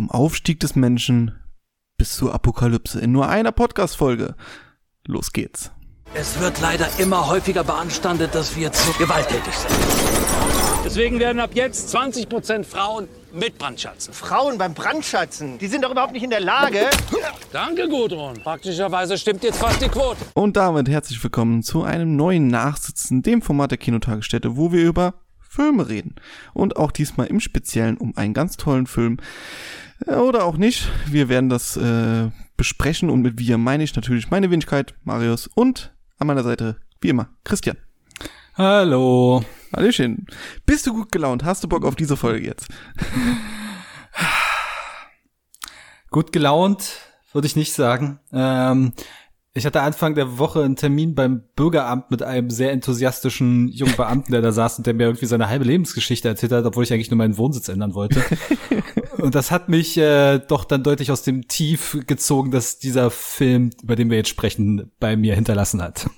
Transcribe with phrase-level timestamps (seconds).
[0.00, 1.38] Vom Aufstieg des Menschen
[1.98, 4.34] bis zur Apokalypse in nur einer Podcast-Folge.
[5.06, 5.72] Los geht's.
[6.14, 9.74] Es wird leider immer häufiger beanstandet, dass wir zu gewalttätig sind.
[10.86, 14.14] Deswegen werden ab jetzt 20% Frauen mit Brandschatzen.
[14.14, 16.88] Frauen beim Brandschatzen, die sind doch überhaupt nicht in der Lage.
[17.52, 18.40] Danke, Gudrun.
[18.42, 20.16] Praktischerweise stimmt jetzt fast die Quote.
[20.32, 25.12] Und damit herzlich willkommen zu einem neuen Nachsitzen, dem Format der Kinotagesstätte, wo wir über
[25.50, 26.14] Filme reden.
[26.54, 29.18] Und auch diesmal im Speziellen um einen ganz tollen Film.
[30.06, 30.88] Äh, Oder auch nicht.
[31.06, 35.92] Wir werden das äh, besprechen und mit wir meine ich natürlich meine Wenigkeit, Marius und
[36.18, 37.76] an meiner Seite, wie immer, Christian.
[38.54, 39.44] Hallo.
[39.74, 40.26] Hallöchen.
[40.66, 41.44] Bist du gut gelaunt?
[41.44, 42.68] Hast du Bock auf diese Folge jetzt?
[46.10, 47.00] Gut gelaunt,
[47.32, 48.20] würde ich nicht sagen.
[48.32, 48.92] Ähm,
[49.52, 54.30] ich hatte Anfang der Woche einen Termin beim Bürgeramt mit einem sehr enthusiastischen jungen Beamten,
[54.30, 57.10] der da saß und der mir irgendwie seine halbe Lebensgeschichte erzählt hat, obwohl ich eigentlich
[57.10, 58.22] nur meinen Wohnsitz ändern wollte.
[59.18, 63.70] und das hat mich äh, doch dann deutlich aus dem Tief gezogen, dass dieser Film,
[63.82, 66.08] über den wir jetzt sprechen, bei mir hinterlassen hat.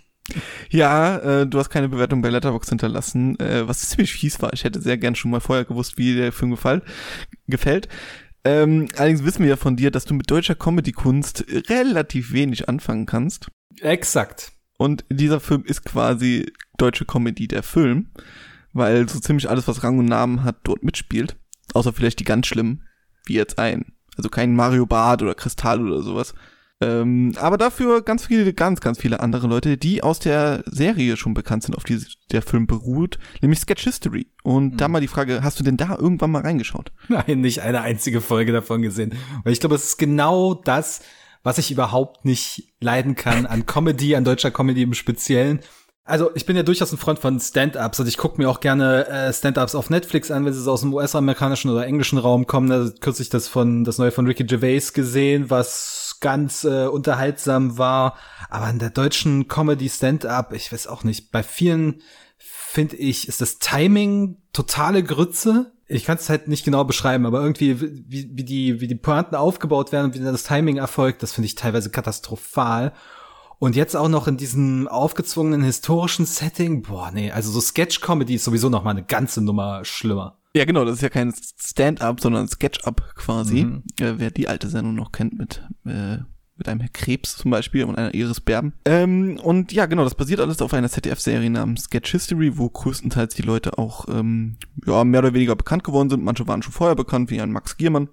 [0.70, 4.52] Ja, äh, du hast keine Bewertung bei Letterboxd hinterlassen, äh, was ziemlich fies war.
[4.52, 6.82] Ich hätte sehr gern schon mal vorher gewusst, wie der Film gefall,
[7.48, 7.88] gefällt.
[8.44, 13.06] Ähm, allerdings wissen wir ja von dir, dass du mit deutscher Comedy-Kunst relativ wenig anfangen
[13.06, 13.48] kannst.
[13.80, 14.52] Exakt.
[14.78, 18.10] Und dieser Film ist quasi deutsche Comedy, der Film,
[18.72, 21.36] weil so ziemlich alles, was Rang und Namen hat, dort mitspielt.
[21.72, 22.86] Außer vielleicht die ganz schlimmen,
[23.26, 23.92] wie jetzt ein.
[24.16, 26.34] Also kein Mario Barth oder Kristall oder sowas.
[26.82, 31.32] Ähm, aber dafür ganz viele, ganz, ganz viele andere Leute, die aus der Serie schon
[31.32, 32.00] bekannt sind, auf die
[32.32, 34.26] der Film beruht, nämlich Sketch History.
[34.42, 36.90] Und da mal die Frage, hast du denn da irgendwann mal reingeschaut?
[37.08, 39.14] Nein, nicht eine einzige Folge davon gesehen.
[39.44, 41.02] Weil ich glaube, es ist genau das,
[41.44, 45.60] was ich überhaupt nicht leiden kann an Comedy, an deutscher Comedy im Speziellen.
[46.04, 49.06] Also ich bin ja durchaus ein Freund von Stand-ups und ich gucke mir auch gerne
[49.06, 52.68] äh, Stand-ups auf Netflix an, wenn sie aus dem US-amerikanischen oder englischen Raum kommen.
[52.68, 58.16] Da kürzlich das von das neue von Ricky Gervais gesehen, was ganz äh, unterhaltsam war.
[58.50, 62.02] Aber in der deutschen Comedy Stand-up, ich weiß auch nicht, bei vielen
[62.72, 65.72] finde ich, ist das Timing totale Grütze.
[65.86, 69.36] Ich kann es halt nicht genau beschreiben, aber irgendwie, wie, wie, die, wie die Pointen
[69.36, 72.92] aufgebaut werden und wie das Timing erfolgt, das finde ich teilweise katastrophal.
[73.62, 78.42] Und jetzt auch noch in diesem aufgezwungenen historischen Setting, boah, nee, also so Sketch-Comedy ist
[78.42, 80.36] sowieso noch mal eine ganze Nummer schlimmer.
[80.52, 83.62] Ja, genau, das ist ja kein Stand-up, sondern Sketch-up quasi.
[83.62, 83.84] Mhm.
[84.00, 86.16] Äh, wer die alte Sendung noch kennt mit, äh,
[86.56, 88.72] mit einem Herr Krebs zum Beispiel und einer Iris Berben.
[88.84, 93.36] Ähm, und ja, genau, das basiert alles auf einer ZDF-Serie namens Sketch History, wo größtenteils
[93.36, 96.24] die Leute auch ähm, ja, mehr oder weniger bekannt geworden sind.
[96.24, 98.08] Manche waren schon vorher bekannt, wie ein Max Giermann.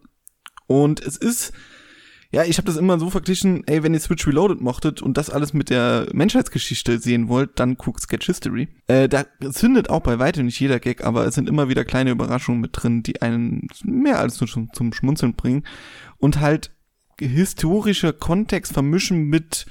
[0.67, 1.53] Und es ist
[2.31, 5.31] ja, ich habe das immer so verglichen, ey, wenn ihr Switch Reloaded mochtet und das
[5.31, 8.67] alles mit der Menschheitsgeschichte sehen wollt, dann guckt Sketch History.
[8.87, 12.11] Äh, da zündet auch bei weitem nicht jeder Gag, aber es sind immer wieder kleine
[12.11, 15.63] Überraschungen mit drin, die einen mehr als nur zum, zum Schmunzeln bringen
[16.17, 16.71] und halt
[17.19, 19.65] historischer Kontext vermischen mit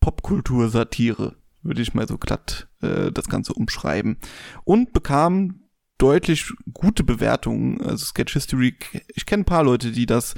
[0.00, 4.18] Popkultur-Satire, würde ich mal so glatt äh, das Ganze umschreiben.
[4.64, 5.60] Und bekam
[5.98, 7.80] deutlich gute Bewertungen.
[7.82, 8.76] Also Sketch History,
[9.14, 10.34] ich kenne ein paar Leute, die das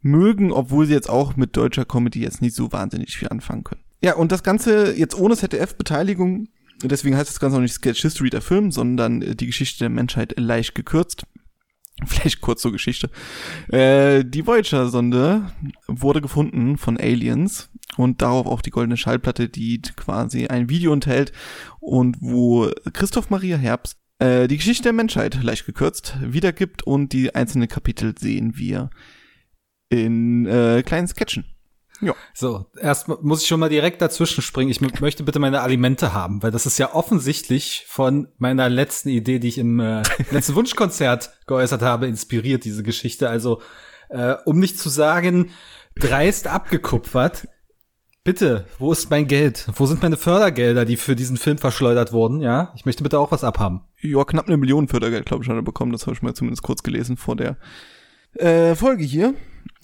[0.00, 3.82] mögen, obwohl sie jetzt auch mit deutscher Comedy jetzt nicht so wahnsinnig viel anfangen können.
[4.02, 6.48] Ja, und das Ganze jetzt ohne ZDF-Beteiligung,
[6.82, 10.38] deswegen heißt das Ganze auch nicht Sketch History der Film, sondern die Geschichte der Menschheit
[10.38, 11.24] leicht gekürzt.
[12.06, 13.10] Vielleicht kurz zur Geschichte.
[13.72, 15.50] Äh, die Voyager-Sonde
[15.88, 21.32] wurde gefunden von Aliens und darauf auch die goldene Schallplatte, die quasi ein Video enthält
[21.80, 27.34] und wo Christoph Maria Herbst äh, die Geschichte der Menschheit leicht gekürzt wiedergibt und die
[27.34, 28.90] einzelnen Kapitel sehen wir
[29.88, 31.44] in äh, kleinen Sketchen.
[32.00, 32.14] Ja.
[32.32, 34.70] So, erst muss ich schon mal direkt dazwischen springen.
[34.70, 39.40] Ich möchte bitte meine Alimente haben, weil das ist ja offensichtlich von meiner letzten Idee,
[39.40, 43.28] die ich im äh, letzten Wunschkonzert geäußert habe, inspiriert, diese Geschichte.
[43.28, 43.60] Also,
[44.10, 45.50] äh, um nicht zu sagen,
[45.96, 47.48] dreist abgekupfert.
[48.22, 49.66] Bitte, wo ist mein Geld?
[49.74, 52.40] Wo sind meine Fördergelder, die für diesen Film verschleudert wurden?
[52.40, 53.80] Ja, ich möchte bitte auch was abhaben.
[54.00, 55.92] Ja, knapp eine Million Fördergeld, glaube ich, hat er bekommen.
[55.92, 57.56] Das habe ich mal zumindest kurz gelesen vor der
[58.34, 59.34] äh, Folge hier.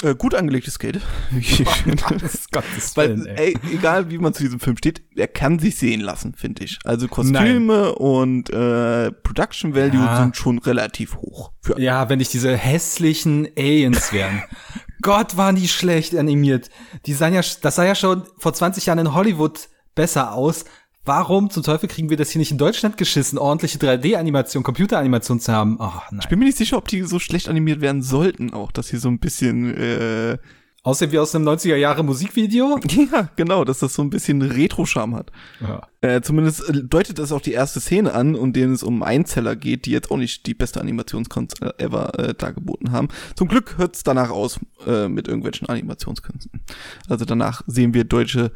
[0.02, 0.78] Äh, gut angelegtes
[1.30, 3.56] Willen, Weil, ey.
[3.72, 6.78] egal wie man zu diesem Film steht, er kann sich sehen lassen, finde ich.
[6.84, 7.94] Also Kostüme Nein.
[7.94, 10.20] und äh, Production Value ja.
[10.20, 11.52] sind schon relativ hoch.
[11.76, 14.42] Ja, wenn nicht diese hässlichen Aliens wären.
[15.00, 16.70] Gott, waren die schlecht animiert.
[17.06, 20.64] Die sahen ja, das sah ja schon vor 20 Jahren in Hollywood besser aus.
[21.04, 25.52] Warum zum Teufel kriegen wir das hier nicht in Deutschland geschissen, ordentliche 3D-Animation, Computeranimation zu
[25.52, 25.76] haben?
[25.78, 26.20] Oh, nein.
[26.22, 28.96] Ich bin mir nicht sicher, ob die so schlecht animiert werden sollten, auch, dass sie
[28.96, 30.38] so ein bisschen äh,
[30.84, 32.78] Aussehen wie aus einem 90er Jahre Musikvideo.
[33.10, 35.32] Ja, genau, dass das so ein bisschen Retro-Charme hat.
[35.60, 35.88] Ja.
[36.02, 39.56] Äh, zumindest äh, deutet das auch die erste Szene an, um denen es um Einzeller
[39.56, 43.08] geht, die jetzt auch nicht die beste Animationskunst äh, ever äh, dargeboten haben.
[43.34, 46.60] Zum Glück hört's danach aus äh, mit irgendwelchen Animationskünsten.
[47.08, 48.52] Also danach sehen wir deutsche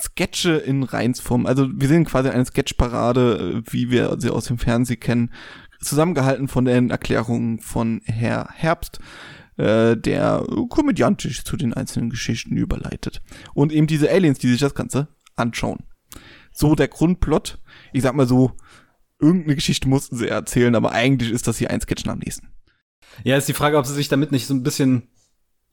[0.00, 1.46] Sketche in Reinsform.
[1.46, 5.32] Also wir sehen quasi eine Sketchparade, äh, wie wir sie aus dem Fernsehen kennen,
[5.80, 9.00] zusammengehalten von den Erklärungen von Herr Herbst
[9.60, 13.20] äh, der komödiantisch zu den einzelnen Geschichten überleitet.
[13.52, 15.84] Und eben diese Aliens, die sich das Ganze anschauen.
[16.52, 17.58] So der Grundplot.
[17.92, 18.52] Ich sag mal so,
[19.18, 22.48] irgendeine Geschichte mussten sie erzählen, aber eigentlich ist das hier ein Sketch am nächsten.
[23.22, 25.08] Ja, ist die Frage, ob sie sich damit nicht so ein bisschen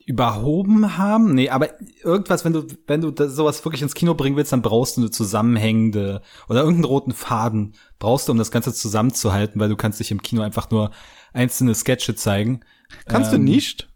[0.08, 1.36] überhoben haben.
[1.36, 1.70] Nee, aber
[2.02, 5.12] irgendwas, wenn du, wenn du sowas wirklich ins Kino bringen willst, dann brauchst du eine
[5.12, 10.10] zusammenhängende oder irgendeinen roten Faden brauchst du, um das Ganze zusammenzuhalten, weil du kannst dich
[10.12, 10.92] im Kino einfach nur
[11.34, 12.62] einzelne Sketche zeigen.
[13.06, 13.90] Kannst Ähm, du nicht?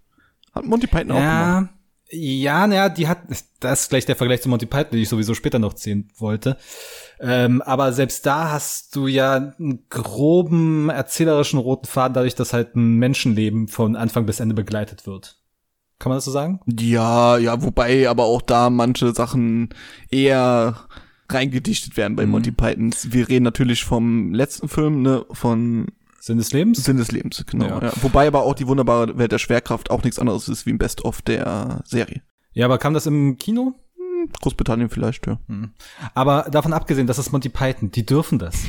[0.53, 1.69] Hat Monty Python auch gemacht.
[1.69, 1.69] Ja,
[2.13, 3.19] ja, naja, die hat,
[3.61, 6.57] das ist gleich der Vergleich zu Monty Python, den ich sowieso später noch ziehen wollte.
[7.21, 12.75] Ähm, aber selbst da hast du ja einen groben erzählerischen roten Faden, dadurch, dass halt
[12.75, 15.40] ein Menschenleben von Anfang bis Ende begleitet wird.
[16.01, 16.59] Kann man das so sagen?
[16.65, 19.69] Ja, ja, wobei aber auch da manche Sachen
[20.09, 20.87] eher
[21.29, 22.31] reingedichtet werden bei Mhm.
[22.31, 23.11] Monty Pythons.
[23.11, 25.89] Wir reden natürlich vom letzten Film, ne, von
[26.19, 26.83] Sinn des Lebens?
[26.83, 27.67] Sinn des Lebens, genau.
[27.67, 27.83] Ja.
[27.83, 27.93] Ja.
[28.01, 31.21] Wobei aber auch die wunderbare Welt der Schwerkraft auch nichts anderes ist wie ein Best-of
[31.21, 32.23] der Serie.
[32.53, 33.75] Ja, aber kam das im Kino?
[34.41, 35.39] Großbritannien vielleicht, ja.
[36.15, 38.55] Aber davon abgesehen, das ist Monty Python, die dürfen das.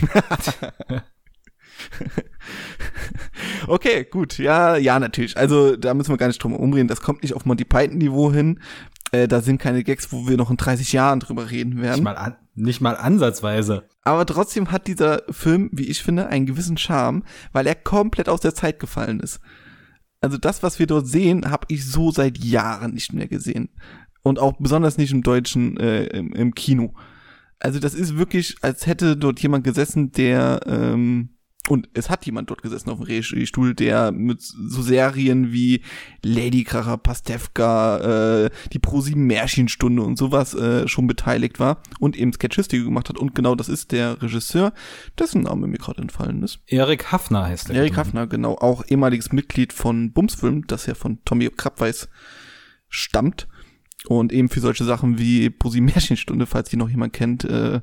[3.67, 4.39] Okay, gut.
[4.39, 5.37] Ja, ja, natürlich.
[5.37, 6.89] Also da müssen wir gar nicht drum umreden.
[6.89, 8.61] Das kommt nicht auf Monty Python-Niveau hin.
[9.13, 12.05] Äh, da sind keine Gags, wo wir noch in 30 Jahren drüber reden Nicht werden.
[12.05, 13.85] mal, an, nicht mal ansatzweise.
[14.03, 17.23] Aber trotzdem hat dieser Film, wie ich finde, einen gewissen Charme,
[17.53, 19.41] weil er komplett aus der Zeit gefallen ist.
[20.21, 23.69] Also das, was wir dort sehen, habe ich so seit Jahren nicht mehr gesehen.
[24.23, 26.95] Und auch besonders nicht im deutschen, äh, im, im Kino.
[27.59, 31.31] Also das ist wirklich, als hätte dort jemand gesessen, der, ähm,
[31.69, 35.83] und es hat jemand dort gesessen auf dem Regiestuhl, der mit so Serien wie
[36.25, 42.33] Lady Kracher, Pastewka, äh, die ProSieben Märchenstunde und sowas äh, schon beteiligt war und eben
[42.33, 43.17] Sketchistik gemacht hat.
[43.17, 44.73] Und genau das ist der Regisseur,
[45.19, 46.59] dessen Name mir gerade entfallen ist.
[46.67, 47.77] Erik Hafner heißt der.
[47.77, 52.09] Erik Hafner, genau, auch ehemaliges Mitglied von Bumsfilm, das ja von Tommy Krabweis
[52.89, 53.47] stammt.
[54.09, 57.81] Und eben für solche Sachen wie ProSieben Märchenstunde, falls die noch jemand kennt, äh,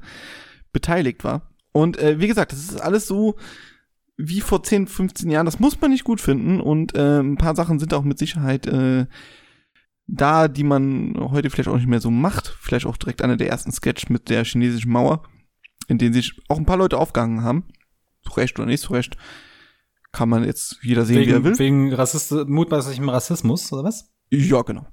[0.74, 1.49] beteiligt war.
[1.72, 3.36] Und äh, wie gesagt, das ist alles so
[4.18, 5.46] wie vor 10, 15 Jahren.
[5.46, 6.60] Das muss man nicht gut finden.
[6.60, 9.06] Und äh, ein paar Sachen sind auch mit Sicherheit äh,
[10.08, 12.56] da, die man heute vielleicht auch nicht mehr so macht.
[12.60, 15.24] Vielleicht auch direkt einer der ersten Sketch mit der chinesischen Mauer,
[15.88, 17.66] in denen sich auch ein paar Leute aufgehangen haben.
[18.24, 19.18] Zu Recht oder nicht zu Recht.
[20.12, 21.60] Kann man jetzt jeder sehen, wie er Wegen, will.
[21.60, 24.12] wegen Rassist mutmaßlichem Rassismus, oder was?
[24.32, 24.88] Ja, genau.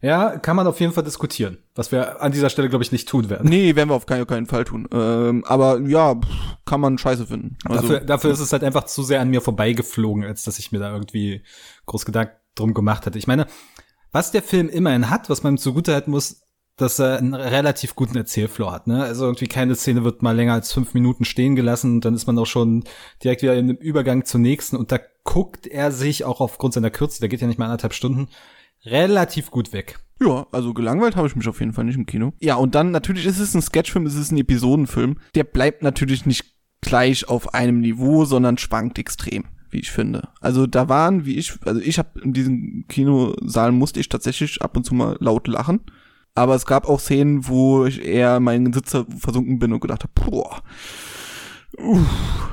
[0.00, 1.58] Ja, kann man auf jeden Fall diskutieren.
[1.74, 3.48] Was wir an dieser Stelle, glaube ich, nicht tun werden.
[3.48, 4.88] Nee, werden wir auf keinen, keinen Fall tun.
[4.92, 6.20] Ähm, aber ja,
[6.64, 7.56] kann man scheiße finden.
[7.64, 10.72] Also, dafür, dafür ist es halt einfach zu sehr an mir vorbeigeflogen, als dass ich
[10.72, 11.42] mir da irgendwie
[11.86, 13.18] groß Gedanken drum gemacht hätte.
[13.18, 13.46] Ich meine,
[14.12, 16.42] was der Film immerhin hat, was man zugutehalten muss,
[16.76, 18.86] dass er einen relativ guten Erzählflow hat.
[18.86, 19.02] Ne?
[19.02, 22.26] Also irgendwie keine Szene wird mal länger als fünf Minuten stehen gelassen und dann ist
[22.26, 22.84] man auch schon
[23.22, 26.90] direkt wieder in dem Übergang zur nächsten und da guckt er sich auch aufgrund seiner
[26.90, 28.28] Kürze, der geht ja nicht mal anderthalb Stunden,
[28.84, 29.98] relativ gut weg.
[30.20, 32.32] Ja, also gelangweilt habe ich mich auf jeden Fall nicht im Kino.
[32.40, 35.18] Ja, und dann natürlich ist es ein Sketchfilm, es ist ein Episodenfilm.
[35.34, 40.28] Der bleibt natürlich nicht gleich auf einem Niveau, sondern schwankt extrem, wie ich finde.
[40.40, 44.76] Also da waren, wie ich, also ich habe in diesem Kinosaal musste ich tatsächlich ab
[44.76, 45.80] und zu mal laut lachen.
[46.36, 50.02] Aber es gab auch Szenen, wo ich eher in meinen Sitzer versunken bin und gedacht
[50.02, 50.62] habe, boah,
[51.78, 52.50] uff,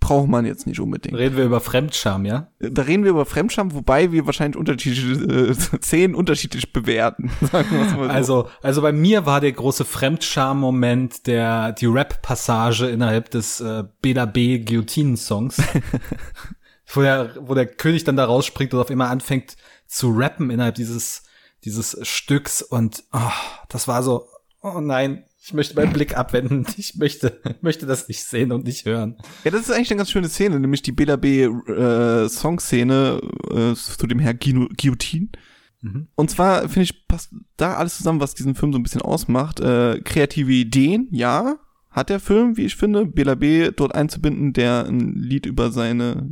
[0.00, 1.16] braucht man jetzt nicht unbedingt.
[1.16, 2.48] Reden wir über Fremdscham, ja?
[2.58, 7.30] Da reden wir über Fremdscham, wobei wir wahrscheinlich unterschiedliche äh, Szenen unterschiedlich bewerten.
[7.90, 8.02] So.
[8.02, 14.26] Also, also bei mir war der große Fremdscham-Moment der, die Rap-Passage innerhalb des äh, Bela
[14.26, 14.58] B.
[14.58, 15.60] Guillotinen-Songs.
[16.94, 20.76] wo, der, wo der König dann da rausspringt und auf einmal anfängt zu rappen innerhalb
[20.76, 21.24] dieses,
[21.64, 23.18] dieses Stücks und oh,
[23.68, 24.26] das war so,
[24.62, 26.66] oh nein, ich möchte meinen Blick abwenden.
[26.76, 29.16] Ich möchte, möchte das nicht sehen und nicht hören.
[29.44, 31.44] Ja, das ist eigentlich eine ganz schöne Szene, nämlich die Bela B.
[31.44, 33.20] Äh, Songszene
[33.50, 35.28] äh, zu dem Herr Guino- Guillotine.
[36.14, 39.60] Und zwar finde ich passt da alles zusammen, was diesen Film so ein bisschen ausmacht.
[39.60, 41.56] Äh, kreative Ideen, ja,
[41.92, 43.70] hat der Film, wie ich finde, Bela B.
[43.74, 46.24] dort einzubinden, der ein Lied über seine,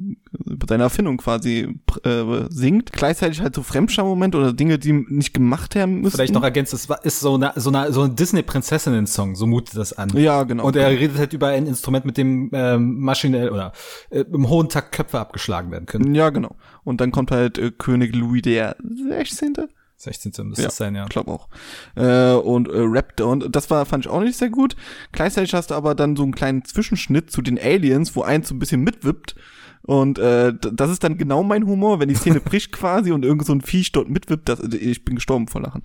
[0.46, 2.92] über seine Erfindung quasi äh, singt.
[2.92, 6.14] Gleichzeitig halt so Fremdscham-Moment oder Dinge, die nicht gemacht werden müssen.
[6.16, 9.76] Vielleicht noch ergänzt, es war- ist so eine, so eine, so ein Disney-Prinzessinnen-Song, so mutet
[9.76, 10.10] das an.
[10.14, 10.64] Ja, genau.
[10.64, 13.72] Und er redet halt über ein Instrument, mit dem ähm, maschinell oder
[14.10, 16.14] äh, im hohen Takt Köpfe abgeschlagen werden können.
[16.14, 16.54] Ja, genau.
[16.84, 18.76] Und dann kommt halt äh, König Louis der
[19.08, 19.54] 16.
[19.98, 20.32] 16.
[20.46, 21.04] müsste es sein, ja.
[21.04, 21.48] Ich glaube auch.
[21.96, 23.30] Äh, und äh, Raptor.
[23.30, 24.76] Und das war, fand ich auch nicht sehr gut.
[25.12, 28.54] Gleichzeitig hast du aber dann so einen kleinen Zwischenschnitt zu den Aliens, wo eins so
[28.54, 29.34] ein bisschen mitwippt.
[29.82, 33.46] Und äh, das ist dann genau mein Humor, wenn die Szene bricht quasi und irgend
[33.46, 34.48] so ein Viech dort mitwippt.
[34.48, 35.82] Das, ich bin gestorben vor Lachen.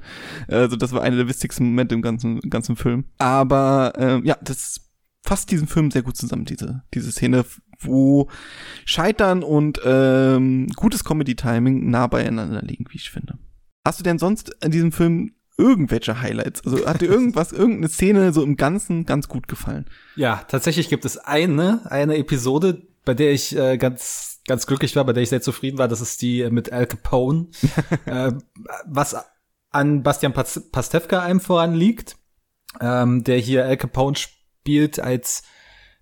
[0.48, 3.05] Also das war einer der wichtigsten Momente im ganzen, ganzen Film.
[3.17, 4.82] Aber äh, ja, das
[5.24, 7.46] fasst diesen Film sehr gut zusammen, diese, diese Szene,
[7.79, 8.29] wo
[8.86, 13.39] Scheitern und ähm, gutes Comedy-Timing nah beieinander liegen, wie ich finde.
[13.85, 16.65] Hast du denn sonst in diesem Film irgendwelche Highlights?
[16.65, 19.85] Also hat dir irgendwas, irgendeine Szene so im Ganzen ganz gut gefallen?
[20.15, 25.03] Ja, tatsächlich gibt es eine, eine Episode, bei der ich äh, ganz, ganz glücklich war,
[25.03, 25.87] bei der ich sehr zufrieden war.
[25.87, 27.47] Das ist die mit Al Capone,
[28.05, 28.31] äh,
[28.85, 29.15] was
[29.69, 32.15] an Bastian Pas- Pastewka einem voran liegt,
[32.79, 35.43] ähm, der hier Al Capone spielt als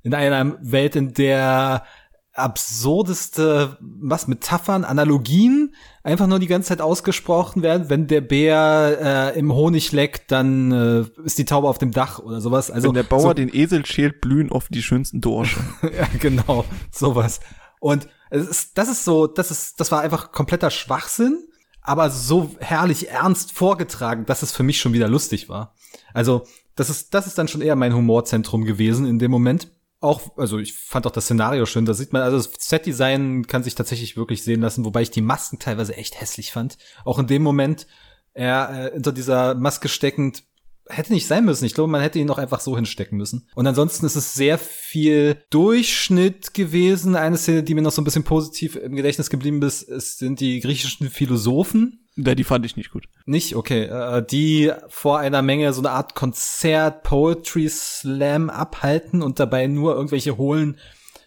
[0.04, 1.86] in einer Welt, in der
[2.34, 7.90] absurdeste, was, Metaphern, Analogien einfach nur die ganze Zeit ausgesprochen werden.
[7.90, 12.20] Wenn der Bär äh, im Honig leckt, dann äh, ist die Taube auf dem Dach
[12.20, 12.72] oder sowas.
[12.72, 15.60] Also Wenn der Bauer so, den Esel schält, blühen oft die schönsten Dorsche.
[15.84, 17.42] ja, genau, sowas.
[17.80, 21.48] Und es ist, das ist so, das ist, das war einfach kompletter Schwachsinn,
[21.82, 25.76] aber so herrlich ernst vorgetragen, dass es für mich schon wieder lustig war.
[26.14, 26.44] Also,
[26.76, 29.70] das ist, das ist dann schon eher mein Humorzentrum gewesen in dem Moment.
[30.02, 33.64] Auch, also ich fand auch das Szenario schön, da sieht man, also das Setdesign kann
[33.64, 36.80] sich tatsächlich wirklich sehen lassen, wobei ich die Masken teilweise echt hässlich fand.
[37.06, 37.86] Auch in dem Moment,
[38.34, 40.44] er äh, unter dieser Maske steckend,
[40.92, 41.66] hätte nicht sein müssen.
[41.66, 43.48] Ich glaube, man hätte ihn noch einfach so hinstecken müssen.
[43.56, 47.16] Und ansonsten ist es sehr viel Durchschnitt gewesen.
[47.16, 49.82] Eine Szene, die mir noch so ein bisschen positiv im Gedächtnis geblieben ist,
[50.18, 52.00] sind die griechischen Philosophen.
[52.18, 53.06] Ja, die fand ich nicht gut.
[53.26, 53.56] Nicht?
[53.56, 53.84] Okay.
[53.84, 59.96] Äh, die vor einer Menge so eine Art Konzert, Poetry Slam abhalten und dabei nur
[59.96, 60.78] irgendwelche hohlen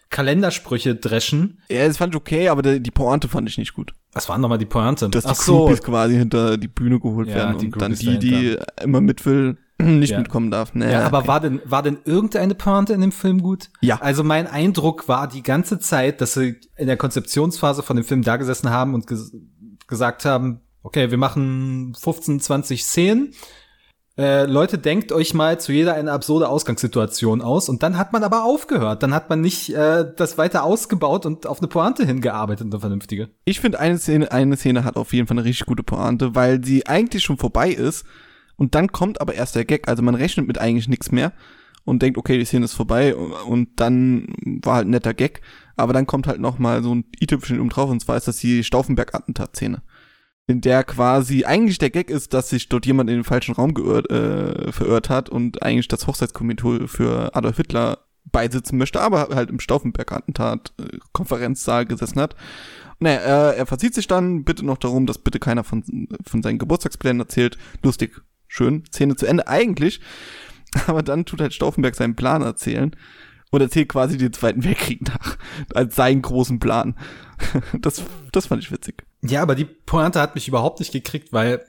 [0.09, 1.61] Kalendersprüche dreschen.
[1.69, 3.93] Ja, das fand ich okay, aber die Pointe fand ich nicht gut.
[4.15, 5.09] Was waren nochmal die Pointe?
[5.09, 5.57] Dass die Ach so.
[5.65, 9.57] Groupies quasi hinter die Bühne geholt Ja, werden und dann die, die immer mit will,
[9.77, 10.19] nicht Ja.
[10.19, 10.73] mitkommen darf.
[10.73, 11.27] Nee, Ja, aber okay.
[11.27, 13.69] war denn, war denn irgendeine Pointe in dem Film gut?
[13.81, 13.99] Ja.
[14.01, 18.21] Also mein Eindruck war die ganze Zeit, dass sie in der Konzeptionsphase von dem Film
[18.23, 19.35] da gesessen haben und ges
[19.87, 23.33] gesagt haben, okay, wir machen 15, 20 Szenen.
[24.17, 28.23] Äh, Leute, denkt euch mal zu jeder eine absurde Ausgangssituation aus und dann hat man
[28.23, 29.03] aber aufgehört.
[29.03, 33.29] Dann hat man nicht äh, das weiter ausgebaut und auf eine Pointe hingearbeitet, eine vernünftige.
[33.43, 36.63] Ich finde eine Szene, eine Szene hat auf jeden Fall eine richtig gute Pointe, weil
[36.63, 38.05] sie eigentlich schon vorbei ist
[38.55, 39.89] und dann kommt aber erst der Gag.
[39.89, 41.33] Also man rechnet mit eigentlich nichts mehr
[41.83, 44.27] und denkt, okay, die Szene ist vorbei und dann
[44.63, 45.41] war halt ein netter Gag.
[45.75, 48.37] Aber dann kommt halt noch mal so ein i-Tüpfelchen um drauf und zwar ist das
[48.37, 49.81] die Stauffenberg-Attentat-Szene.
[50.47, 53.73] In der quasi eigentlich der Gag ist, dass sich dort jemand in den falschen Raum
[53.73, 59.49] geirrt, äh, verirrt hat und eigentlich das Hochzeitskomitee für Adolf Hitler beisitzen möchte, aber halt
[59.49, 62.35] im Stauffenberg-Attentat äh, gesessen hat.
[62.99, 65.83] Naja, er, er verzieht sich dann, bitte noch darum, dass bitte keiner von,
[66.25, 67.57] von seinen Geburtstagsplänen erzählt.
[67.83, 69.99] Lustig, schön, Szene zu Ende eigentlich.
[70.87, 72.95] Aber dann tut halt Stauffenberg seinen Plan erzählen
[73.51, 75.37] und erzählt quasi den Zweiten Weltkrieg nach,
[75.73, 76.95] als seinen großen Plan.
[77.81, 79.03] Das, das fand ich witzig.
[79.27, 81.65] Ja, aber die Pointe hat mich überhaupt nicht gekriegt, weil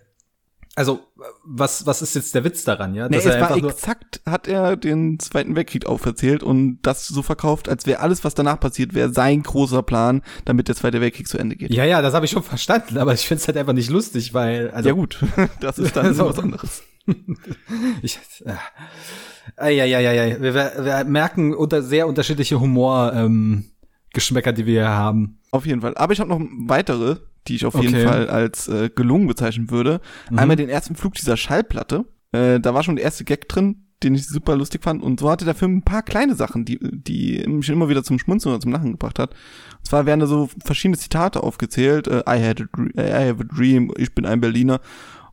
[0.74, 1.00] also
[1.42, 3.08] was was ist jetzt der Witz daran, ja?
[3.08, 7.68] Nee, Dass es war exakt, hat er den Zweiten Weltkrieg auferzählt und das so verkauft,
[7.68, 11.38] als wäre alles, was danach passiert, wäre sein großer Plan, damit der Zweite Weltkrieg zu
[11.38, 11.72] Ende geht.
[11.72, 14.34] Ja, ja, das habe ich schon verstanden, aber ich finde es halt einfach nicht lustig,
[14.34, 15.18] weil also ja gut,
[15.60, 16.28] das ist dann So.
[16.28, 16.82] was anderes.
[18.02, 23.70] ich äh, ja, ja, ja, ja, wir, wir merken unter sehr unterschiedliche Humor ähm,
[24.12, 25.38] Geschmäcker, die wir hier haben.
[25.50, 25.96] Auf jeden Fall.
[25.96, 27.16] Aber ich habe noch weitere,
[27.48, 28.06] die ich auf jeden Okay.
[28.06, 30.00] Fall als äh, gelungen bezeichnen würde.
[30.30, 30.38] Mhm.
[30.38, 32.04] Einmal den ersten Flug dieser Schallplatte.
[32.32, 35.02] Äh, da war schon der erste Gag drin, den ich super lustig fand.
[35.02, 38.18] Und so hatte der Film ein paar kleine Sachen, die, die mich immer wieder zum
[38.18, 39.30] Schmunzeln oder zum Lachen gebracht hat.
[39.78, 42.06] Und zwar werden da so verschiedene Zitate aufgezählt.
[42.08, 44.80] Äh, I, had a dream, I have a dream, ich bin ein Berliner.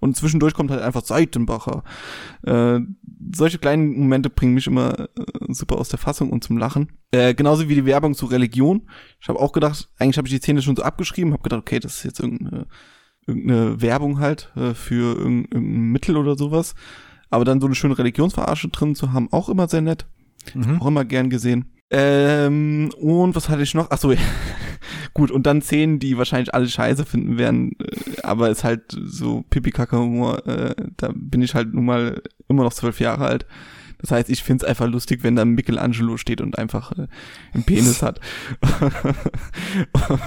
[0.04, 1.84] Und zwischendurch kommt halt einfach Seitenbacher.
[2.44, 2.82] Äh,
[3.34, 5.08] solche kleinen Momente bringen mich immer äh,
[5.48, 6.92] super aus der Fassung und zum Lachen.
[7.12, 8.90] Äh, genauso wie die Werbung zu Religion.
[9.22, 11.80] Ich habe auch gedacht, eigentlich habe ich die Szene schon so abgeschrieben, habe gedacht, okay,
[11.80, 12.68] das ist jetzt irgendeine,
[13.26, 16.76] irgendeine Werbung halt äh, für irgendein, irgendein Mittel oder sowas.
[17.30, 20.06] Aber dann so eine schöne Religionsverarsche drin zu haben, auch immer sehr nett.
[20.80, 21.73] Auch immer gern gesehen.
[21.90, 23.88] Ähm, und was hatte ich noch?
[23.92, 24.20] Ach so, ja.
[25.14, 25.32] gut.
[25.32, 29.72] Und dann Szenen, die wahrscheinlich alle scheiße finden werden, äh, aber ist halt so pipi
[29.92, 33.46] humor äh, da bin ich halt nun mal immer noch zwölf Jahre alt.
[34.04, 37.08] Das heißt, ich find's einfach lustig, wenn da Michelangelo steht und einfach äh,
[37.54, 38.20] einen Penis hat.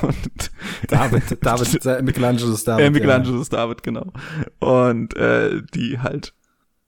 [0.02, 0.50] und,
[0.88, 2.86] David, David, äh, Michelangelo ist David.
[2.86, 4.14] äh, Michelangelo ist David, genau.
[4.60, 6.32] Und äh, die halt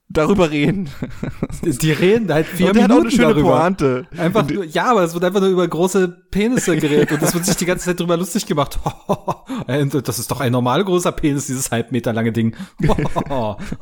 [0.08, 0.88] darüber reden.
[1.62, 3.60] Die reden halt vier und der hat Minuten auch eine schöne darüber.
[3.60, 4.06] Pointe.
[4.16, 7.44] Einfach nur, ja, aber es wird einfach nur über große Penisse geredet und es wird
[7.44, 8.78] sich die ganze Zeit drüber lustig gemacht.
[9.66, 12.54] Und das ist doch ein normal großer Penis, dieses halb Meter lange Ding.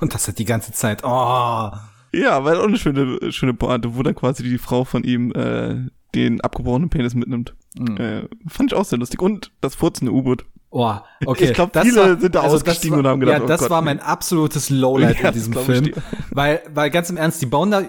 [0.00, 1.02] Und das hat die ganze Zeit.
[1.04, 1.70] Oh.
[2.12, 5.90] Ja, weil auch eine schöne, schöne Pointe, wo dann quasi die Frau von ihm äh,
[6.14, 7.54] den abgebrochenen Penis mitnimmt.
[7.78, 7.96] Mhm.
[7.98, 9.20] Äh, fand ich auch sehr lustig.
[9.20, 10.46] Und das furzende U-Boot.
[10.70, 10.94] Oh,
[11.24, 11.44] okay.
[11.46, 13.60] Ich glaub, Das viele sind da das ausgestiegen war, und haben gedacht, Ja, oh das
[13.60, 15.92] Gott, war mein absolutes Lowlight Ja, in diesem Film.
[16.30, 17.82] Weil, weil ganz im Ernst, die bauen da,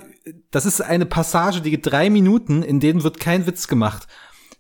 [0.51, 4.07] das ist eine Passage, die geht drei Minuten, in denen wird kein Witz gemacht.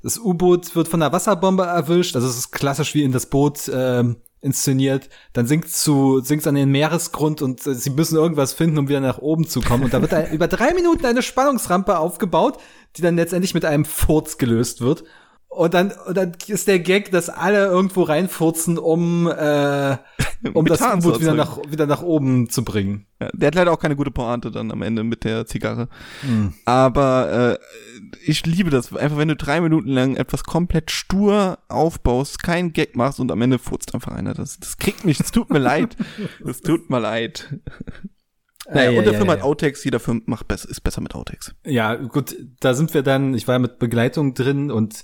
[0.03, 3.69] Das U-Boot wird von einer Wasserbombe erwischt, also es ist klassisch wie in das Boot
[3.73, 5.09] ähm, inszeniert.
[5.33, 8.99] Dann sinkt zu, sinkt an den Meeresgrund und äh, sie müssen irgendwas finden, um wieder
[8.99, 9.83] nach oben zu kommen.
[9.83, 12.57] Und da wird ein, über drei Minuten eine Spannungsrampe aufgebaut,
[12.95, 15.03] die dann letztendlich mit einem Furz gelöst wird.
[15.49, 19.97] Und dann, und dann ist der Gag, dass alle irgendwo reinfurzen, um, äh,
[20.53, 23.07] um das U-Boot wieder nach, wieder nach oben zu bringen.
[23.19, 25.87] Ja, der hat leider auch keine gute Pointe dann am Ende mit der Zigarre.
[26.21, 26.53] Hm.
[26.65, 28.93] Aber äh, ich liebe das.
[28.95, 33.41] Einfach wenn du drei Minuten lang etwas komplett stur aufbaust, keinen Gag machst und am
[33.41, 34.33] Ende furzt einfach einer.
[34.33, 35.95] Das, das kriegt mich, es tut mir leid.
[36.45, 37.55] Es tut mir leid.
[38.73, 39.41] Naja, Ja, und der ja, Film ja, hat.
[39.43, 41.55] Outtakes, jeder Film macht besser, ist besser mit Outtakes.
[41.65, 45.03] Ja, gut, da sind wir dann, ich war mit Begleitung drin und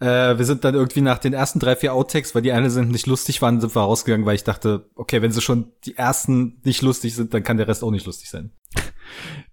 [0.00, 2.90] äh, wir sind dann irgendwie nach den ersten drei, vier Outtakes, weil die eine sind
[2.90, 6.60] nicht lustig waren, sind wir rausgegangen, weil ich dachte, okay, wenn sie schon die ersten
[6.64, 8.52] nicht lustig sind, dann kann der Rest auch nicht lustig sein.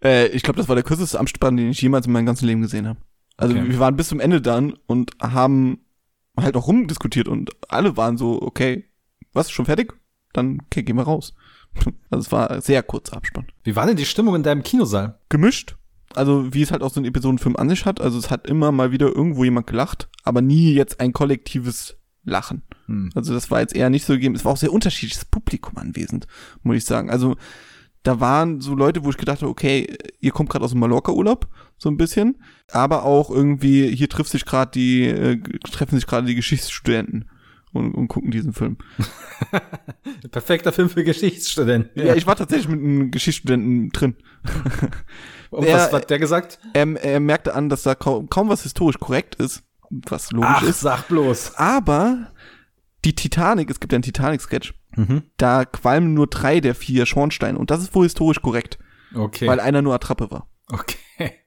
[0.02, 2.62] Äh, ich glaube, das war der kürzeste Amtsspann, den ich jemals in meinem ganzen Leben
[2.62, 3.00] gesehen habe.
[3.36, 3.68] Also Okay.
[3.70, 5.80] wir waren bis zum Ende dann und haben
[6.40, 8.86] halt auch rumdiskutiert und alle waren so, okay,
[9.34, 9.94] was, schon fertig?
[10.32, 11.34] Dann okay, gehen wir raus.
[12.12, 13.46] Also es war ein sehr kurzer Abspann.
[13.64, 15.20] Wie war denn die Stimmung in deinem Kinosaal?
[15.30, 15.76] Gemischt.
[16.16, 18.02] Also wie es halt auch so ein Episodenfilm an sich hat.
[18.02, 22.64] Also es hat immer mal wieder irgendwo jemand gelacht, aber nie jetzt ein kollektives Lachen.
[22.88, 23.12] Hm.
[23.14, 24.36] Also das war jetzt eher nicht so gegeben.
[24.36, 26.26] Es war auch sehr unterschiedliches Publikum anwesend,
[26.64, 27.12] muss ich sagen.
[27.12, 27.36] Also
[28.04, 31.48] da waren so Leute, wo ich gedacht habe, okay, ihr kommt gerade aus dem Mallorca-Urlaub,
[31.78, 35.38] so ein bisschen, aber auch irgendwie, hier trifft sich gerade die, äh,
[35.70, 37.30] treffen sich gerade die Geschichtsstudenten
[37.74, 38.78] und, und gucken diesen Film.
[40.32, 42.06] Perfekter Film für Geschichtsstudenten.
[42.06, 44.16] Ja, ich war tatsächlich mit einem Geschichtsstudenten drin.
[45.52, 46.60] Und er- was hat der gesagt?
[46.74, 50.64] Er, er merkte an, dass da kaum, kaum was historisch korrekt ist, was logisch Ach,
[50.64, 50.80] ist.
[50.82, 51.56] sag bloß.
[51.56, 52.32] Aber
[53.06, 55.22] die Titanic, es gibt ja einen Titanic-Sketch, Mhm.
[55.38, 58.80] da qualmen nur drei der vier Schornsteine und das ist wohl historisch korrekt,
[59.14, 59.48] Okay.
[59.48, 60.50] weil einer nur Attrappe war.
[60.72, 60.96] okay.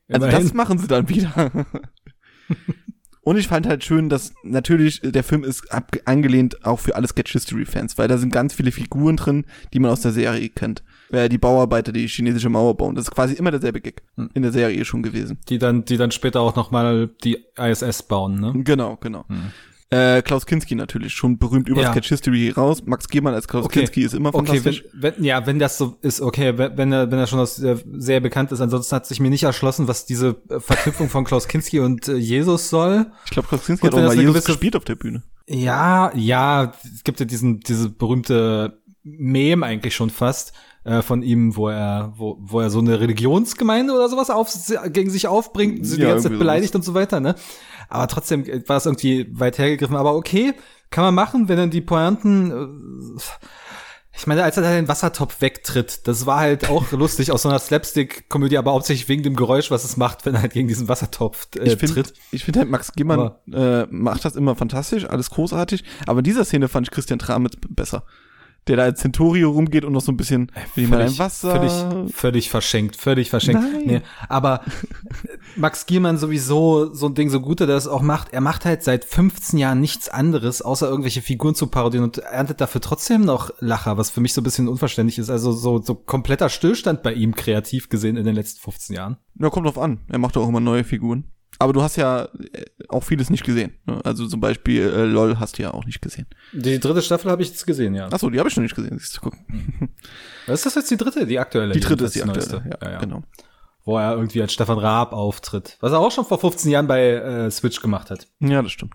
[0.08, 0.42] Also Immerhin.
[0.46, 1.50] das machen sie dann wieder.
[3.24, 5.64] Und ich fand halt schön, dass natürlich der Film ist
[6.06, 9.78] angelehnt auch für alle Sketch History Fans, weil da sind ganz viele Figuren drin, die
[9.78, 10.82] man aus der Serie kennt.
[11.12, 14.30] Äh, die Bauarbeiter, die chinesische Mauer bauen, das ist quasi immer derselbe Gag Hm.
[14.34, 15.38] in der Serie schon gewesen.
[15.48, 18.52] die dann, die dann später auch noch mal die ISS bauen, ne?
[18.64, 19.24] Genau, genau.
[19.92, 21.92] Äh, Klaus Kinski natürlich, schon berühmt über Ja.
[21.92, 22.82] Sketch History raus.
[22.86, 23.80] Max Giermann als Klaus Okay.
[23.80, 24.84] Kinski ist immer Okay, fantastisch.
[24.94, 27.56] wenn, wenn, ja, wenn das so ist, okay, wenn, wenn er, wenn er schon aus
[27.56, 31.24] der Serie bekannt ist, ansonsten hat sich mir nicht erschlossen, was diese äh, Verknüpfung von
[31.24, 33.06] Klaus Kinski und äh, Jesus soll.
[33.26, 35.22] ich glaube, Klaus Kinski Gut, hat auch mal Jesus gewisse- gespielt auf der Bühne.
[35.46, 40.52] Ja, ja, es gibt ja diesen, diese berühmte Meme eigentlich schon fast
[40.84, 44.50] äh, von ihm, wo er, wo, wo er so eine Religionsgemeinde oder sowas auf,
[44.92, 47.34] gegen sich aufbringt, sie die Ja, ganze Zeit beleidigt und so weiter, ne?
[47.92, 49.96] Aber trotzdem war es irgendwie weit hergegriffen.
[49.96, 50.54] Aber okay,
[50.90, 52.50] kann man machen, wenn dann die Pointen.
[53.18, 53.20] Äh,
[54.14, 57.48] ich meine, als er da den Wassertopf wegtritt, das war halt auch lustig aus so
[57.48, 60.88] einer Slapstick-Komödie, aber hauptsächlich wegen dem Geräusch, was es macht, wenn er halt gegen diesen
[60.88, 62.14] Wassertopf äh, Ich finde, tritt.
[62.30, 65.84] ich finde halt Max Giermann äh, macht das immer fantastisch, alles großartig.
[66.06, 68.04] Aber in dieser Szene fand ich Christian Tramitz besser.
[68.68, 71.50] Der da als Centurio rumgeht und noch so ein bisschen, will ich mal ein Wasser.
[71.50, 73.60] Völlig, völlig verschenkt, völlig verschenkt.
[73.60, 73.82] Nein.
[73.84, 74.60] Nee, aber
[75.56, 78.84] Max Giermann sowieso so ein Ding, so gut er das auch macht, er macht halt
[78.84, 83.50] seit 15 Jahren nichts anderes, außer irgendwelche Figuren zu parodieren und erntet dafür trotzdem noch
[83.58, 85.28] Lacher, was für mich so ein bisschen unverständlich ist.
[85.28, 89.16] Also so, so kompletter Stillstand bei ihm kreativ gesehen in den letzten 15 Jahren.
[89.40, 90.02] Ja, kommt drauf an.
[90.08, 91.24] Er macht auch immer neue Figuren.
[91.58, 93.74] Aber du hast ja äh, auch vieles nicht gesehen.
[93.86, 94.00] ne?
[94.04, 96.26] Also zum Beispiel äh, LOL hast du ja auch nicht gesehen.
[96.52, 98.08] Die dritte Staffel habe ich jetzt gesehen, ja.
[98.08, 98.98] Achso, die habe ich noch nicht gesehen.
[98.98, 99.34] Siehst du, guck.
[100.46, 101.72] Ist das jetzt die dritte, die aktuelle?
[101.74, 102.64] Die dritte ist die aktuelle.
[102.64, 102.78] neueste?
[102.82, 103.22] Ja, genau.
[103.84, 105.76] Wo er irgendwie als Stefan Raab auftritt.
[105.80, 108.28] Was er auch schon vor 15 Jahren bei äh, Switch gemacht hat.
[108.40, 108.94] Ja, das stimmt.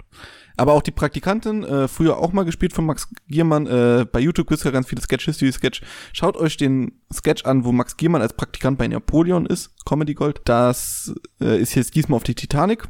[0.57, 4.47] Aber auch die Praktikantin, äh, früher auch mal gespielt von Max Giermann, äh, bei YouTube
[4.47, 5.81] gibt's ja ganz viele Sketch History Sketch.
[6.13, 10.41] Schaut euch den Sketch an, wo Max Giermann als Praktikant bei Napoleon ist, Comedy Gold.
[10.45, 12.85] Das äh, ist jetzt diesmal auf die Titanic.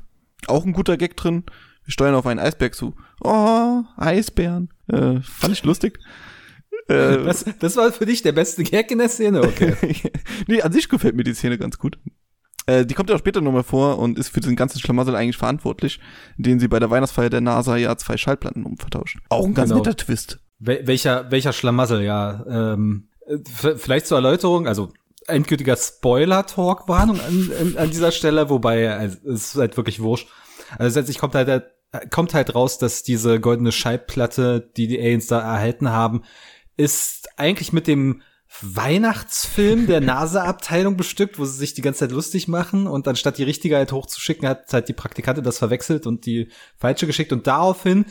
[0.48, 1.44] Auch ein guter Gag drin.
[1.84, 2.96] Wir steuern auf einen Eisberg zu.
[3.22, 4.70] Oh, Eisbären.
[4.88, 6.00] Äh, fand ich lustig.
[6.90, 9.76] Äh, Das, das war für dich der beste Gag in der Szene, okay.
[10.48, 12.00] nee, an sich gefällt mir die Szene ganz gut.
[12.68, 15.38] Äh, die kommt ja auch später nochmal vor und ist für den ganzen Schlamassel eigentlich
[15.38, 16.00] verantwortlich,
[16.38, 19.18] indem sie bei der Weihnachtsfeier der NASA ja zwei Schallplatten umvertauscht.
[19.30, 19.82] Auch ein ganz Genau.
[19.84, 20.40] netter Twist.
[20.60, 22.46] Wel welcher, welcher Schlamassel, ja.
[22.48, 23.38] Ähm, äh,
[23.78, 24.92] vielleicht zur Erläuterung, also
[25.28, 30.28] endgültiger Spoiler-Talk-Warnung an, an, an dieser Stelle, wobei also, es ist halt wirklich wurscht.
[30.72, 31.64] Also letztendlich kommt halt,
[32.12, 36.24] kommt halt raus, dass diese goldene Schallplatte, die die Aliens da erhalten haben,
[36.76, 38.22] ist eigentlich mit dem
[38.62, 43.44] Weihnachtsfilm der NASA-Abteilung bestückt, wo sie sich die ganze Zeit lustig machen und anstatt die
[43.44, 48.06] richtige halt hochzuschicken, hat halt die Praktikantin das verwechselt und die falsche geschickt und daraufhin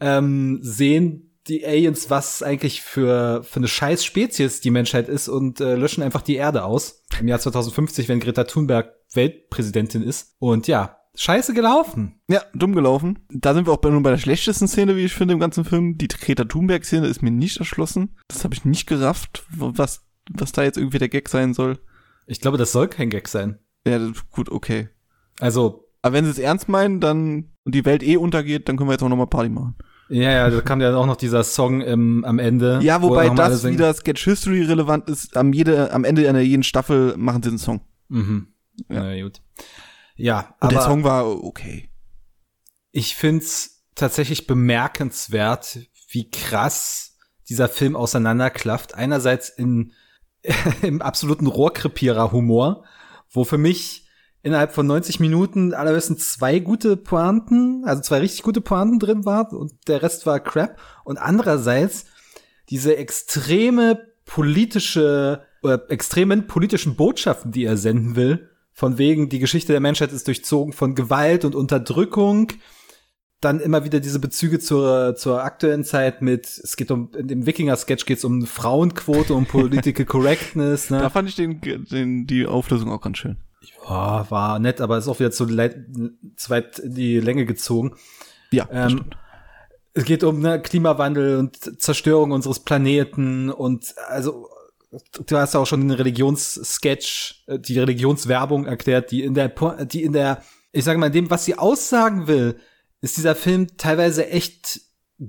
[0.00, 5.60] ähm, sehen die Aliens, was eigentlich für, für eine scheiß Spezies die Menschheit ist und
[5.60, 7.04] äh, löschen einfach die Erde aus.
[7.20, 10.36] Im Jahr 2050, wenn Greta Thunberg Weltpräsidentin ist.
[10.38, 12.20] Und ja, scheiße gelaufen.
[12.28, 13.18] Ja, dumm gelaufen.
[13.30, 15.64] Da sind wir auch bei, nur bei der schlechtesten Szene, wie ich finde, im ganzen
[15.64, 15.96] Film.
[15.98, 18.16] Die Greta Thunberg-Szene ist mir nicht erschlossen.
[18.28, 21.78] Das habe ich nicht gerafft, was, was da jetzt irgendwie der Gag sein soll.
[22.26, 23.58] Ich glaube, das soll kein Gag sein.
[23.86, 24.88] Ja, das- gut, okay.
[25.40, 28.88] Also, Aber wenn sie es ernst meinen, dann und die Welt eh untergeht, dann können
[28.88, 29.74] wir jetzt auch nochmal Party machen.
[30.10, 32.78] ja, ja, da kam ja auch noch dieser Song im, am Ende.
[32.82, 35.36] Ja, wo wobei alle das wieder Sketch History relevant ist.
[35.36, 37.80] Am, jede, am Ende einer jeden Staffel machen sie einen Song.
[38.08, 38.48] Mhm.
[38.90, 39.12] Ja.
[39.12, 39.40] Ja, gut.
[40.16, 41.90] Ja, Und aber der Song war okay.
[42.92, 47.16] ich find's tatsächlich bemerkenswert, wie krass
[47.48, 48.94] dieser Film auseinanderklafft.
[48.94, 49.92] Einerseits in,
[50.82, 52.84] im absoluten Rohrkrepierer-Humor,
[53.30, 54.08] wo für mich
[54.42, 59.52] innerhalb von 90 Minuten allerhöchstens zwei gute Pointen, also zwei richtig gute Pointen drin war
[59.52, 60.78] und der Rest war Crap.
[61.04, 62.06] Und andererseits
[62.68, 69.72] diese extreme politische, äh, extremen politischen Botschaften, die er senden will, von wegen, die Geschichte
[69.72, 72.48] der Menschheit ist durchzogen von Gewalt und Unterdrückung.
[73.40, 77.46] Dann immer wieder diese Bezüge zur, zur aktuellen Zeit mit, es geht um, in dem
[77.46, 81.10] Wikinger-Sketch geht es um Frauenquote, um Political Correctness, Da ne?
[81.10, 83.36] fand ich den, den, die Auflösung auch ganz schön.
[83.84, 87.94] Ja, war nett, aber ist auch wieder zu, weit in die Länge gezogen.
[88.50, 89.04] Ja, Ähm.
[89.96, 94.48] Es geht um ne, Klimawandel und Zerstörung unseres Planeten und also
[95.26, 99.48] du hast auch schon den Religionssketch, äh, die Religionswerbung erklärt, die in der
[99.84, 102.58] die in der ich sage mal in dem was sie aussagen will,
[103.00, 104.80] ist dieser Film teilweise echt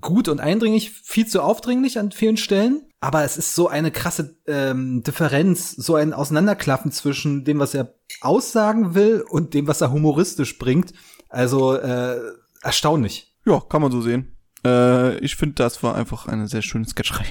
[0.01, 4.35] gut und eindringlich, viel zu aufdringlich an vielen Stellen, aber es ist so eine krasse
[4.47, 9.91] ähm, Differenz, so ein Auseinanderklaffen zwischen dem, was er aussagen will und dem, was er
[9.91, 10.93] humoristisch bringt.
[11.29, 12.19] Also äh,
[12.63, 13.35] erstaunlich.
[13.45, 14.34] Ja, kann man so sehen.
[14.65, 17.25] Äh, ich finde, das war einfach eine sehr schöne Sketcherei.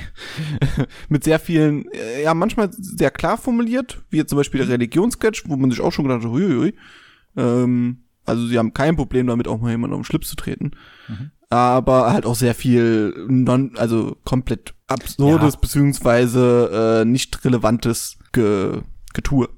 [1.09, 5.45] Mit sehr vielen, äh, ja, manchmal sehr klar formuliert, wie jetzt zum Beispiel der Religionssketch,
[5.49, 6.75] wo man sich auch schon gedacht hat, huiuiui.
[7.37, 10.71] Ähm, also sie haben kein Problem damit, auch mal jemanden auf den Schlips zu treten.
[11.51, 15.61] Aber halt auch sehr viel, non, also komplett absurdes, Ja.
[15.61, 18.81] beziehungsweise äh, nicht relevantes Ge
[19.13, 19.49] Getue.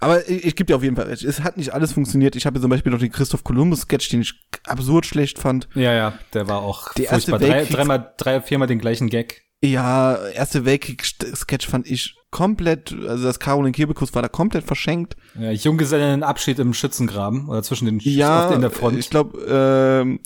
[0.00, 1.24] Aber ich, ich gebe dir auf jeden Fall recht.
[1.24, 2.36] Es hat nicht alles funktioniert.
[2.36, 4.34] Ich habe zum Beispiel noch den Christoph Columbus-Sketch, den ich
[4.66, 5.68] absurd schlecht fand.
[5.74, 7.48] Ja, ja, der war auch Der erste furchtbar.
[7.48, 9.42] Drei, dreimal, drei, viermal den gleichen Gag.
[9.62, 15.16] Ja, Erste Weltkrieg-Sketch fand ich komplett, also das Caroline Kebekus war da komplett verschenkt.
[15.38, 18.98] Ja, Junggesellenabschied im Schützengraben oder zwischen den Sch- Ja, in der Front.
[18.98, 20.20] ich glaube, ähm,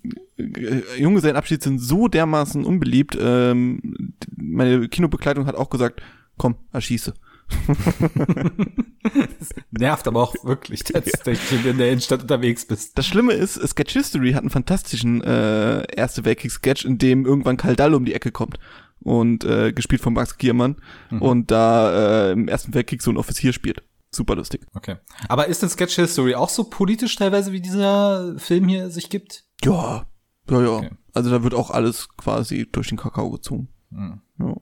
[0.98, 3.16] Junggesellenabschied sind so dermaßen unbeliebt.
[3.20, 6.00] Ähm, meine Kinobegleitung hat auch gesagt,
[6.36, 7.14] komm, erschieße.
[9.70, 12.98] Nervt aber auch wirklich, tatsächlich, wenn du in der Innenstadt unterwegs bist.
[12.98, 17.94] Das Schlimme ist, Sketch History hat einen fantastischen äh, Erste Weltkriegs-Sketch, in dem irgendwann Kaldall
[17.94, 18.58] um die Ecke kommt.
[19.00, 20.76] Und äh, gespielt von Max Giermann.
[21.10, 23.82] Und da äh, im Ersten Weltkrieg so ein Offizier spielt.
[24.14, 24.62] Super lustig.
[24.74, 24.96] Okay.
[25.28, 29.44] Aber ist denn Sketch History auch so politisch teilweise, wie dieser Film hier sich gibt?
[29.62, 30.06] Ja,
[30.50, 30.76] ja, ja.
[30.76, 30.90] Okay.
[31.12, 33.68] Also da wird auch alles quasi durch den Kakao gezogen.
[33.90, 34.20] Hm.
[34.38, 34.54] Ja.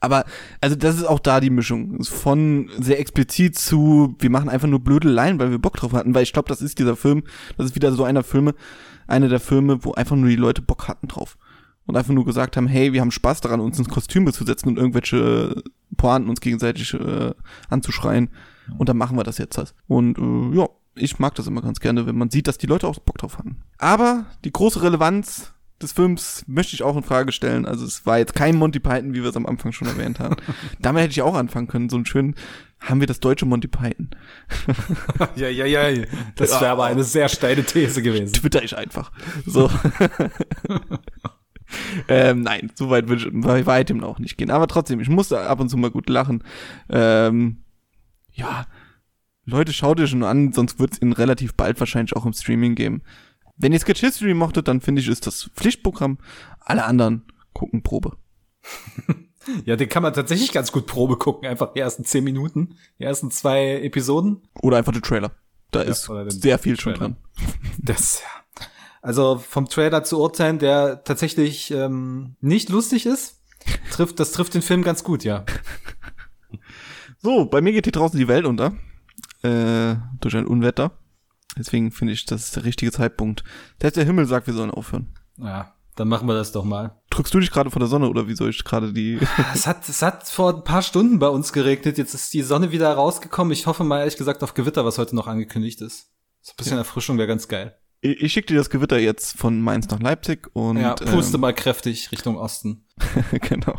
[0.00, 0.24] Aber,
[0.60, 2.02] also das ist auch da die Mischung.
[2.04, 6.14] Von sehr explizit zu, wir machen einfach nur Blödeleien, weil wir Bock drauf hatten.
[6.14, 7.24] Weil ich glaube, das ist dieser Film,
[7.56, 8.54] das ist wieder so einer Filme,
[9.06, 11.36] einer der Filme, wo einfach nur die Leute Bock hatten drauf.
[11.84, 14.68] Und einfach nur gesagt haben, hey, wir haben Spaß daran, uns ins Kostüme zu setzen
[14.68, 15.62] und irgendwelche
[15.96, 17.32] Pointen uns gegenseitig äh,
[17.68, 18.30] anzuschreien.
[18.78, 19.58] Und dann machen wir das jetzt.
[19.58, 19.74] halt.
[19.88, 22.86] Und äh, ja, ich mag das immer ganz gerne, wenn man sieht, dass die Leute
[22.86, 23.56] auch Bock drauf hatten.
[23.78, 25.52] Aber die große Relevanz
[25.82, 27.66] des Films möchte ich auch in Frage stellen.
[27.66, 30.36] Also es war jetzt kein Monty Python, wie wir es am Anfang schon erwähnt haben.
[30.80, 31.88] Damit hätte ich auch anfangen können.
[31.88, 32.34] So ein schön,
[32.80, 34.10] haben wir das deutsche Monty Python.
[35.36, 36.04] Ja, ja, ja.
[36.36, 38.32] Das wäre aber eine sehr steile These gewesen.
[38.32, 39.12] Twitter ich einfach.
[39.46, 39.70] So.
[42.08, 44.50] ähm, nein, so weit würde ich bei weitem auch nicht gehen.
[44.50, 46.42] Aber trotzdem, ich musste ab und zu mal gut lachen.
[46.88, 47.58] Ähm,
[48.32, 48.66] ja,
[49.44, 52.74] Leute, schaut ihr schon an, sonst wird es ihn relativ bald wahrscheinlich auch im Streaming
[52.74, 53.02] geben.
[53.62, 56.18] Wenn ihr Sketch History mochtet, dann finde ich, ist das Pflichtprogramm.
[56.60, 57.22] Alle anderen
[57.52, 58.16] gucken Probe.
[59.64, 61.48] Ja, den kann man tatsächlich ganz gut Probe gucken.
[61.48, 64.42] Einfach die ersten zehn Minuten, die ersten zwei Episoden.
[64.62, 65.32] Oder einfach den Trailer.
[65.72, 67.08] Da ist oder den sehr viel schon Trailer.
[67.08, 67.16] dran.
[67.78, 68.64] Das, ja.
[69.00, 73.40] Also vom Trailer zu urteilen, der tatsächlich ähm, nicht lustig ist,
[73.90, 75.44] trifft, das trifft den Film ganz gut, ja.
[77.18, 78.76] So, bei mir geht hier draußen die Welt unter.
[79.42, 80.92] Äh, durch ein Unwetter.
[81.58, 83.44] Deswegen finde ich, das ist der richtige Zeitpunkt.
[83.80, 85.08] Selbst der Himmel sagt, wir sollen aufhören.
[85.38, 86.96] Ja, dann machen wir das doch mal.
[87.10, 89.18] Drückst du dich gerade vor der Sonne oder wie soll ich gerade die.
[89.54, 91.98] Es hat, es hat vor ein paar Stunden bei uns geregnet.
[91.98, 93.52] Jetzt ist die Sonne wieder rausgekommen.
[93.52, 96.10] Ich hoffe mal ehrlich gesagt auf Gewitter, was heute noch angekündigt ist.
[96.40, 97.76] So ein bisschen Erfrischung wäre ganz geil.
[98.00, 100.78] ich ich schicke dir das Gewitter jetzt von Mainz nach Leipzig und.
[100.78, 102.86] ja, puste ähm, mal kräftig Richtung Osten.
[103.42, 103.78] genau.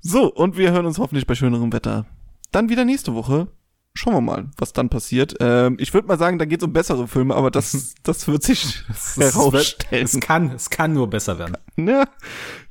[0.00, 2.06] So, und wir hören uns hoffentlich bei schönerem Wetter.
[2.50, 3.48] Dann wieder nächste Woche.
[3.94, 5.36] Schauen wir mal, was dann passiert.
[5.40, 8.42] Ähm, ich würde mal sagen, da geht es um bessere Filme, aber das, das wird
[8.42, 8.82] sich
[9.16, 10.04] herausstellen.
[10.04, 11.56] Es kann, es kann nur besser werden.
[11.76, 12.04] Ne?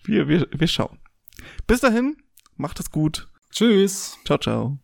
[0.03, 0.99] Wir, wir, wir schauen.
[1.65, 2.17] Bis dahin,
[2.55, 3.27] macht es gut.
[3.51, 4.17] Tschüss.
[4.25, 4.77] Ciao, ciao.